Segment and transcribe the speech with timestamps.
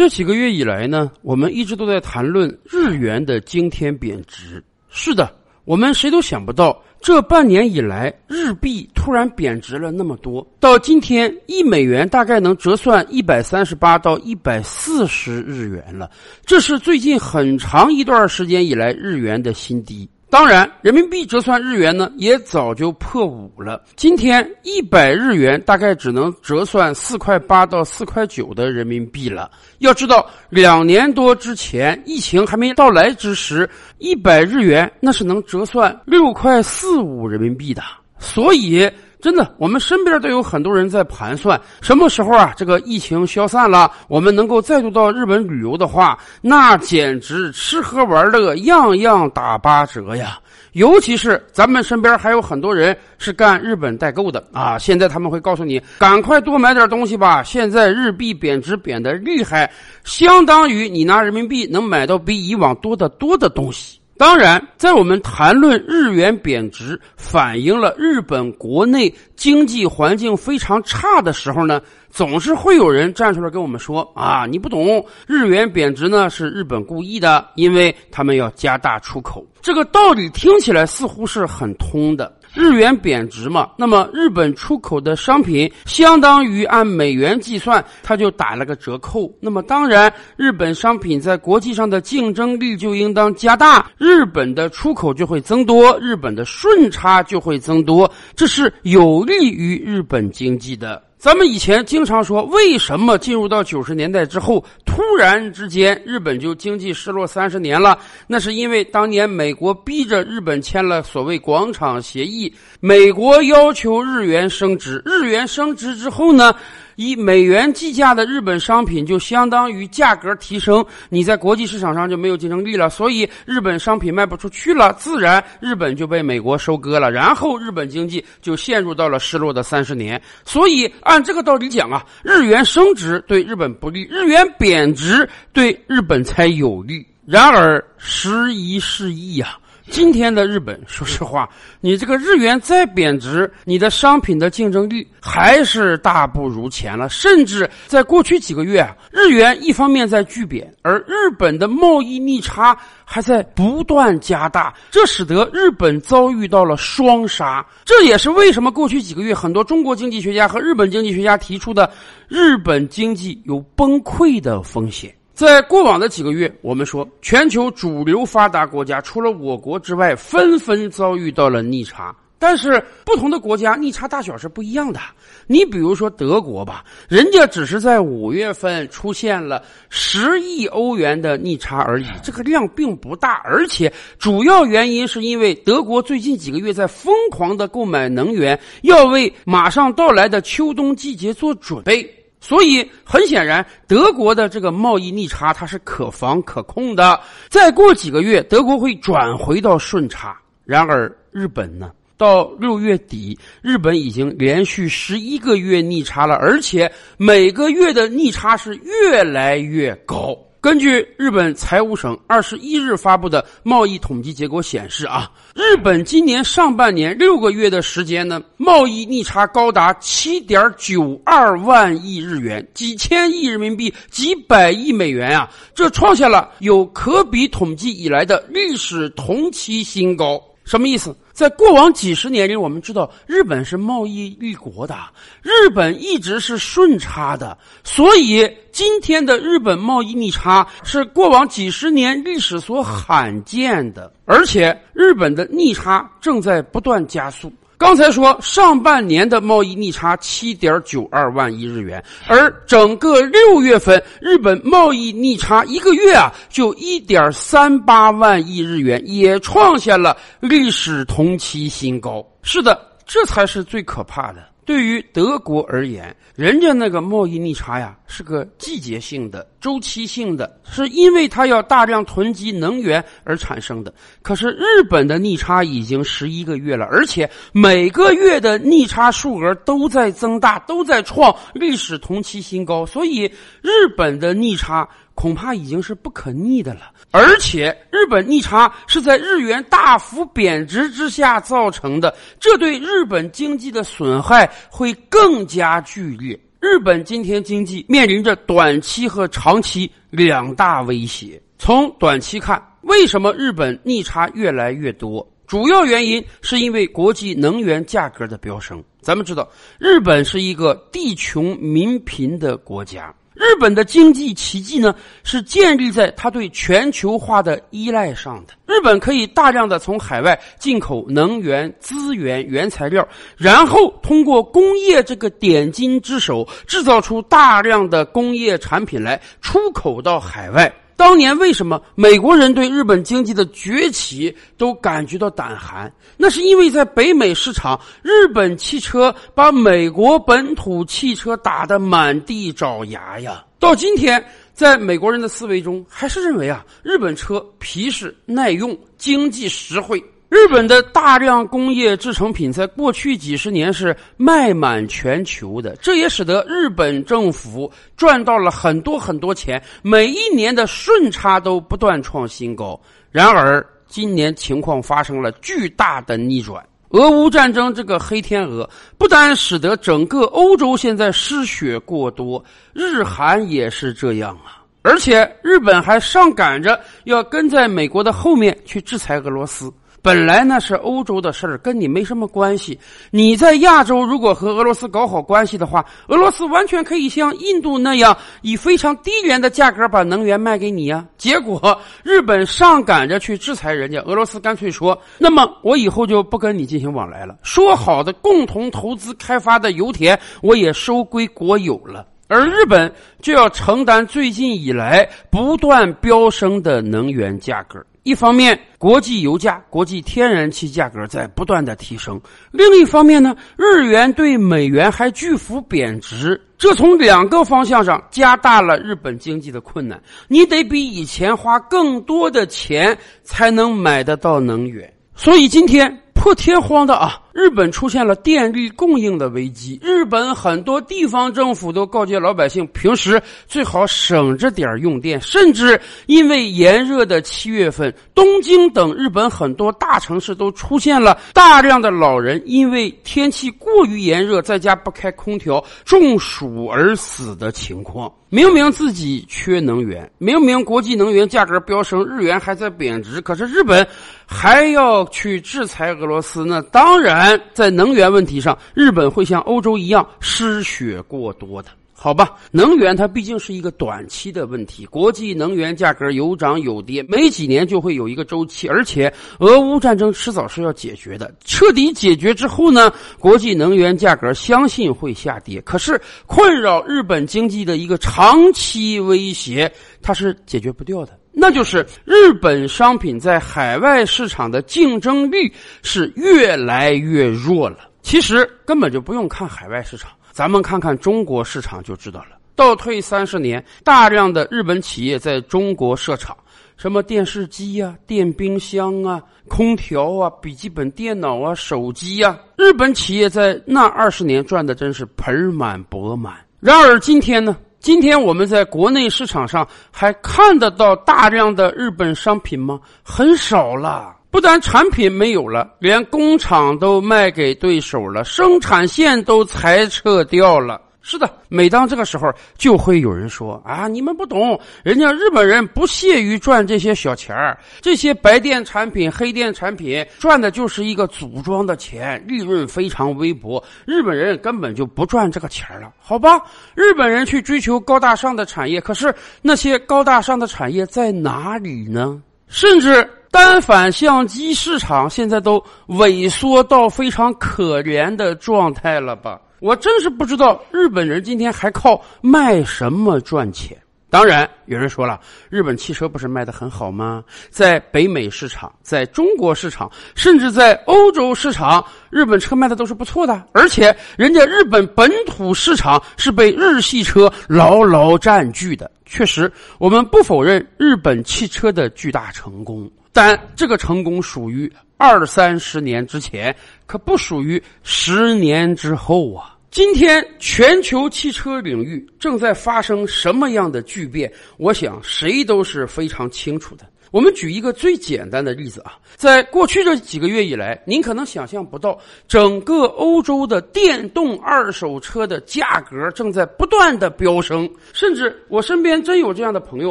[0.00, 4.64] 这几个月以来呢，我们一直都在谈论日元的惊天贬值。
[4.88, 5.30] 是的，
[5.66, 10.42] 我们谁都想不到，这半年以来日币突然贬值了那么多。
[10.58, 16.10] 到今天，一美元大概能折算一百三十八到一百四十日元了，
[16.46, 20.08] 这是最近很长一段时间以来日元的新低。
[20.30, 23.82] 当然，人民币折算日元呢，也早就破五了。
[23.96, 29.50] 今天一百日元大概只能折算四块八到四块九的人民币了。
[29.78, 37.82] 要知道，两年多之前疫情还没到来之时，一百日元那是能折算六块四五人民币的。
[38.18, 38.88] 所以。
[39.20, 50.38] 真的，我们身边都有很多人在盘算，什么时候啊，这个疫情消散了，我们能够再度到日本旅游的话，那简直吃喝玩乐样样打八折呀！
[50.72, 59.70] 尤其是咱们身边还有很多人是干日本代购的啊，现在他们会告诉你，赶快多买点东西吧，现在日币贬值贬的厉害，
[60.04, 63.99] 相当于你拿人民币能买到比以往多得多的东西。
[64.20, 82.30] 当然，在我们谈论日元贬值反映了日本国内经济环境非常差的时候呢，总是会有人站出来跟我们说：“啊，你不懂，日元贬值呢是日本故意的，因为他们要加大出口。”这个道理听起来似乎是很通的。
[82.54, 89.32] 日元贬值嘛，那么日本出口的商品相当于按美元计算，它就打了个折扣。
[89.40, 101.09] 那么当然，日本商品在国际上的竞争力就应当加大，日本的出口就会增多，日本的顺差就会增多，这是有利于日本经济的。
[101.20, 107.98] 咱们以前经常说，为什么进入到九十年代之后，突然之间日本就经济失落三十年了？
[108.26, 116.54] 那是因为当年美国逼着日本签了所谓广场协议，美国要求日元升值，日元升值之后呢？
[116.96, 130.20] 以美元计价的日本商品就相当于价格提升，你在国际市场上就没有竞争力了，所以日本商品卖不出去了，自然日本就被美国收割了，然后日本经济就陷入到了失落的三十年。
[130.44, 137.06] 所以按这个道理讲啊，日元升值对日本不利，日元贬值对日本才有利。
[137.26, 139.56] 然而时移世易呀。
[139.90, 141.48] 今天的日本，说实话，
[141.80, 147.08] 你这个日元再贬值，你的商品的竞争力还是大不如前了。
[147.08, 157.66] 甚至在过去几个月啊，日元一方面在巨贬，而日本的贸易逆差还在不断加大，这使得日本遭遇到了双杀。
[157.84, 161.90] 这也是为什么过去几个月很多中国经济学家和日本经济学家提出的
[162.28, 165.12] 日本经济有崩溃的风险。
[165.46, 172.14] 在过往的几个月，我们说全球主流发达国家除了我国之外，纷纷遭遇到了逆差。
[172.38, 175.00] 但是不同的国家逆差大小是不一样的。
[175.46, 183.40] 你比如说德国吧，人家只是在五月份出现了十亿欧元的逆差而已，这个量并不大。
[183.42, 192.14] 而且主要原因是因为德国最近几个月在疯狂的购买能源，要为马上到来的秋冬季节做准备。
[192.40, 197.20] 所以很显然，德国的这个贸易逆差它是可防可控的。
[197.48, 200.36] 再过几个月，德国会转回到顺差。
[200.64, 201.92] 然而，日本呢？
[202.16, 210.36] 到六月底，日本已经连续十一个月逆差了，而且每个月的逆差是越来越高。
[210.62, 225.50] 根据日本财务省二十一日发布的贸易统计结果显示，啊，日本今年上半年六个月的时间呢，贸易逆差高达七点九二万亿日元，几千亿人民币，几百亿美元啊！
[225.74, 230.38] 这创下了有可比统计以来的历史同期新高。
[230.64, 231.16] 什么意思？
[231.32, 234.96] 在过往几十年里，我们知道日本是贸易立国的，
[235.42, 247.50] 日本一直是顺差的，所以今天的日本贸易逆差是过往几十年历史所罕见的，而且日本的逆差正在不断加速。
[247.80, 262.22] 刚才说上半年的贸易逆差七点九二万亿日元，而整个六月份日本贸易逆差一个月啊就一点三八万亿日元，也创下了历史同期新高。
[262.42, 264.46] 是的，这才是最可怕的。
[264.66, 273.94] 对于德国而言，人家那个贸易逆差呀是个季节性的、周期性的，是因为它要大量囤积能源而产生的。
[274.20, 282.84] 可是日本的逆差已经十一个月了，而且每个月的逆差数额都在增大，都在创历史同期新高。
[282.84, 283.22] 所以，
[283.62, 284.88] 日本的逆差。
[285.12, 296.40] 恐怕已经是不可逆的了，而且日本逆差是在日元大幅贬值之下造成的，这对日本经济的损害会更加剧烈。
[296.60, 301.40] 日本今天经济面临着短期和长期两大威胁。
[301.58, 305.26] 从短期看，为什么日本逆差越来越多？
[305.46, 308.84] 主要原因是因为国际能源价格的飙升。
[309.00, 309.48] 咱们知道，
[309.78, 313.12] 日本是一个地穷民贫的国家。
[313.40, 314.94] 日本的经济奇迹呢，
[315.24, 318.52] 是建立在它对全球化的依赖上的。
[318.66, 323.08] 日本可以大量的从海外进口能源资源、原材料，
[323.38, 330.70] 然后通过工业这个点睛之手，制造出大量的工业产品来出口到海外。
[331.00, 335.90] 当年为什么美国人对日本经济的崛起都感觉到胆寒？
[336.18, 343.42] 那是因为在北美市场，日本汽车把美国本土汽车打得满地找牙呀。
[343.58, 350.04] 到今天，在美国人的思维中，还是认为啊，日本车皮实耐用、经济实惠。
[350.30, 362.80] 日本的大量工业制成品在过去几十年是卖满全球的，这也使得日本政府赚到了很多很多钱，每一年的顺差都不断创新高。
[363.10, 372.42] 然而，今年情况发生了巨大的逆转，俄乌战争这个黑天鹅不单使得整个欧洲现在失血过多，
[372.72, 374.62] 日韩也是这样啊！
[374.82, 379.68] 而且日本还上赶着要跟在美国的后面去制裁俄罗斯。
[380.02, 382.78] 本来那是欧洲的事儿，跟你没什么关系。
[383.10, 391.06] 你在亚洲如果和俄罗斯搞好关系的话，俄罗斯完全可以像印度那样，以非常低廉的价格把能源卖给你呀。
[391.18, 397.36] 结果日本上赶着去制裁人家，俄罗斯干脆说：“那么我以后就不跟你进行往来了。
[397.42, 407.84] 说好的共同投资开发的油田，我也收归国有了。”而日本就要承担最近以来不断飙升的能源价格。
[408.02, 412.18] 一方面，国际油价、国际天然气价格在不断的提升；
[412.50, 420.02] 另一方面呢，日元对美元还巨幅贬值，这从两个方向上加大了日本经济的困难。
[420.28, 427.20] 你得比以前花更多的钱才能买得到能源，所以今天破天荒的啊。
[427.32, 435.20] 日本出现了电力供应的危机，日本很多地方政府都告诫老百姓，平时最好省着点用电。
[435.20, 448.12] 甚至因为炎热的七月份，东京等日本很多大城市都出现了大量的老人因为天气过于炎热，在家不开空调中暑而死的情况。
[448.32, 453.84] 明明自己缺能源，明明国际能源价格飙升，日元还在贬值，可是日本
[454.24, 456.62] 还要去制裁俄罗斯呢？
[456.70, 462.36] 当然在能源问题上，日本会像欧洲一样失血过多的，好吧？
[462.50, 475.60] 能源它毕竟是一个短期的问题，国际能源价格有涨有跌，没几年就会有一个周期，而且俄乌战争迟早是要解决的，彻底解决之后呢，国际能源价格相信会下跌。
[475.60, 481.19] 可是困扰日本经济的一个长期威胁，它是解决不掉的。
[481.32, 487.88] 那就是日本商品在海外市场的竞争力是越来越弱了。
[488.02, 492.38] 其实根本就不用看海外市场，咱们看看中国市场就知道了。
[492.56, 496.36] 倒退三十年，大量的日本企业在中国设厂，
[496.76, 506.34] 什么电视机呀、电冰箱啊、空调啊、笔记本电脑啊、手机呀，日本企业在那二十年赚的真是盆满钵满。
[506.58, 507.56] 然而今天呢？
[507.80, 512.78] 今天我们在国内市场上还看得到大量的日本商品吗？
[513.02, 514.14] 很少了。
[514.30, 520.80] 不但产品没有了，连工厂都卖给对手了，生产线都裁撤掉了。
[521.02, 533.62] 是的，每当这个时候，就会有人说：“啊，你们不懂，人家日本人不屑于赚这些小钱儿，这些白电产品、黑电产品赚的就是一个组装的钱，利润非常微薄。
[533.86, 536.38] 日本人根本就不赚这个钱了，好吧？
[536.74, 542.22] 日本人去追求高大上的产业，可是那些高大上的产业在哪里呢？
[542.46, 553.76] 甚至单反相机市场现在都萎缩到非常可怜的状态了吧？”我真是不知道日本人今天还靠卖什么赚钱。
[554.08, 557.22] 当然，有人说了，日本汽车不是卖的很好吗？
[557.48, 563.46] 在北美市场，在中国市场，甚至在欧洲市场，日本车卖的都是不错的。
[563.52, 568.90] 而且，人家日本本土市场是被日系车牢牢占据的。
[569.04, 574.70] 确实，我们不否认日本汽车的巨大成功，但这个成功属于。
[575.02, 579.56] 二三十年之前，可不属于十年之后啊！
[579.70, 584.30] 今天全球汽车领域正在发生什么样的巨变？
[584.58, 586.86] 我想谁都是非常清楚的。
[587.10, 591.98] 我们举一个最简单的例子啊，在过去这几个月以来，您可能想象不到，
[592.28, 599.90] 整个欧洲的电动二手车的价格正在不断的飙升，甚至我身边真有这样的朋友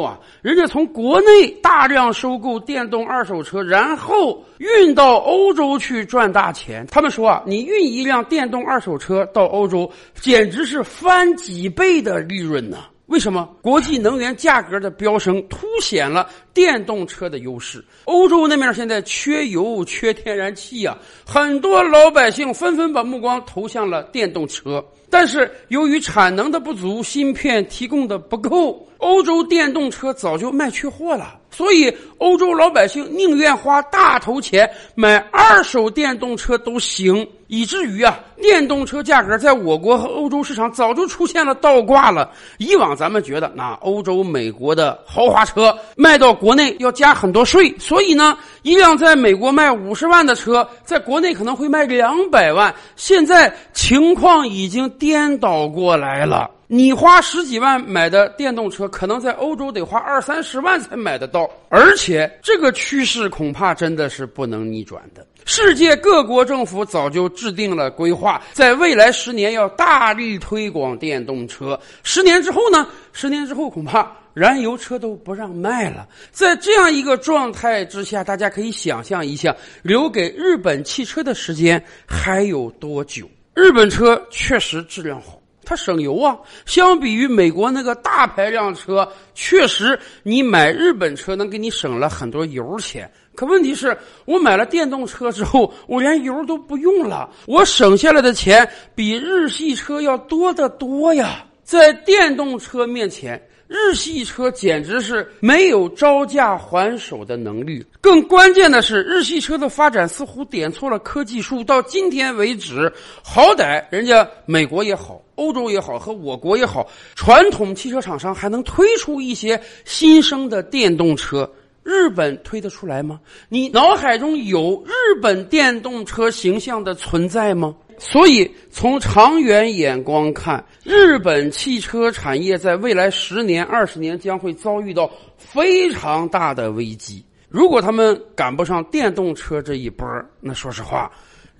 [0.00, 6.86] 啊，人家从国内大量收购电动二手车，然后运到欧洲去赚大钱。
[6.90, 12.78] 他们说啊，你运一辆电动二手车到欧洲，简直是翻几倍的利润呢。
[13.06, 17.84] 为什么国际能源价格的飙升凸显了电动车的优势？
[18.04, 24.84] 欧洲那面现在缺油、缺天然气呀，很多老百姓纷纷把目光投向了电动车。
[25.08, 31.36] 但是由于产能的不足，芯片提供的不够，欧洲电动车早就卖缺货了。
[31.50, 37.26] 所以，欧洲老百姓宁愿花大头钱买二手电动车都行。
[37.48, 42.30] 以至于啊，电动车价格在我国和欧洲市场早就出现了倒挂了。
[42.58, 52.74] 以往咱们觉得，那欧洲、美国的豪华车卖到国内要加很多税，所以呢，一辆在美国卖五十万的车，在国内可能会卖两百万。
[52.96, 56.50] 现在情况已经颠倒过来了。
[56.66, 65.26] 你花十几万买的电动车，可能在欧洲得花二三十万才买得到，而且这个趋势恐怕真的是不能逆转的。
[65.44, 71.78] 世界各国政府早就制定了规划，在未来十年要大力推广电动车。
[72.02, 72.86] 十年之后呢？
[73.12, 76.06] 十年之后恐怕燃油车都不让卖了。
[76.30, 83.28] 在这样一个状态之下，大家可以想象一下，留给日本汽车的时间还有多久？
[83.54, 85.38] 日本车确实质量好。
[85.62, 93.08] 它省油啊，相比于美国那个大排量车，确实你买日本车能给你省了很多油钱。
[93.34, 101.44] 可问题是我买了电动车之后， 我连油都不用了，我省下来的钱比日系车要多得多呀。
[101.62, 103.40] 在电动车面前。
[103.72, 107.86] 日系车简直是没有招架还手的能力。
[108.00, 111.62] 更关键的是，日系车的发展似乎点错了科技树。
[111.62, 116.84] 到今天为止，好歹人家美国也好，欧洲也好，和我国也好，
[117.14, 121.48] 传统汽车厂商还能推出一些新生的电动车。
[121.90, 123.18] 日本推得出来吗？
[123.48, 127.74] 你脑海中有日本电动车形象的存在吗？
[127.98, 137.24] 所以，从长远眼光看，日本汽车产业在未来十年、二十年将会遭遇到非常大的危机。
[137.48, 140.06] 如果他们赶不上电动车这一波
[140.40, 141.10] 那说实话，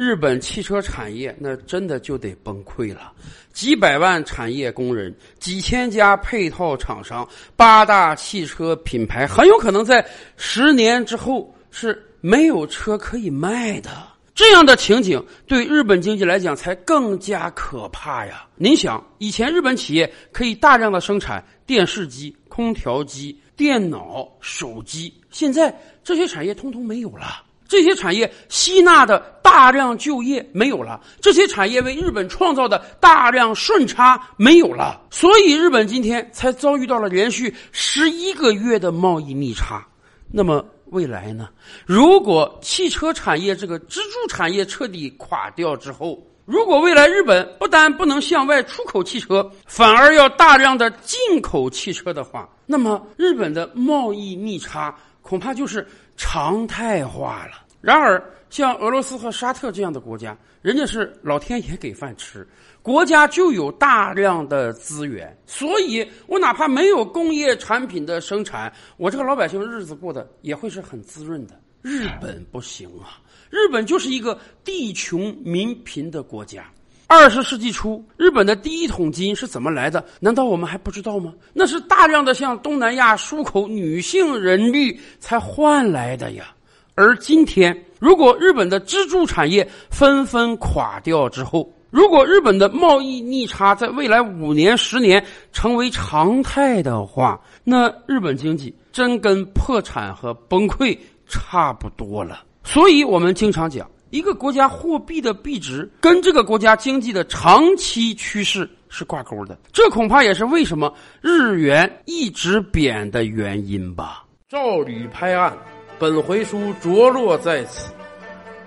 [0.00, 3.12] 日本汽车产业那真的就得崩溃了。
[3.52, 10.02] 几百万产业工人、几千家配套厂商、八大汽车品牌，很有可能在
[10.38, 13.90] 十年之后是没有车可以卖的。
[14.34, 18.48] 这样的情景对日本经济来讲才更加可怕呀！
[18.56, 27.42] 您想，以前日本企业可以大量的生产电视机、空调机、电脑、手机，现在这些产业通通没有了。
[27.70, 39.86] 这些产业吸纳的大量就业没有了，这些产业为日本创造的大量顺差没有了，所以日本今天才遭遇到了连续十一个月的贸易逆差。
[40.32, 41.48] 那么，未来呢？
[41.86, 55.86] 如果汽车产业这个支柱产业彻底垮掉之后，如果未来日本不但不能向外出口汽车，反而要大量的进口汽车的话，那么日本的贸易逆差恐怕就是
[56.20, 57.64] 常态化了。
[57.80, 62.46] 然而，像俄罗斯和沙特这样的国家，人家是老天爷给饭吃，
[62.82, 71.58] 国家就有大量的资源，所以我哪怕没有工业产品的生产，我这个老百姓日子过得也会是很滋润的。
[71.80, 73.16] 日本不行啊，
[73.48, 76.70] 日本就是一个地穷民贫的国家。
[77.12, 80.04] 二十世纪初，日本的第一桶金是怎么来的？
[80.20, 81.34] 难道我们还不知道吗？
[81.52, 86.54] 那是大量的向东南亚输口女性人力才换来的呀。
[86.94, 95.20] 而今天，如果日本的支柱产业纷纷垮掉之后，如果日本的贸易逆差在未来五年、十年
[95.52, 102.44] 成为常态的话，那日本经济真跟破产和崩溃差不多了。
[102.62, 109.58] 所以，我们经常讲，一个国家货币的币值跟这个国家经济的长期趋势是挂钩的。
[109.72, 114.24] 这恐怕也是为什么日元一直贬的原因吧。
[114.48, 115.56] 照吕拍案。
[115.98, 117.92] 本回书着落在此，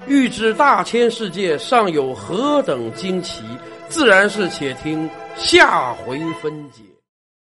[0.05, 3.41] 欲知大千世界尚有何等惊奇，
[3.89, 6.83] 自然是且听下回分解。